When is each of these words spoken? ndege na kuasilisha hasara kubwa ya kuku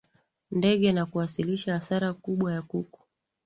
ndege 0.51 0.91
na 0.91 1.05
kuasilisha 1.05 1.73
hasara 1.73 2.13
kubwa 2.13 2.53
ya 2.53 2.61
kuku 2.61 2.99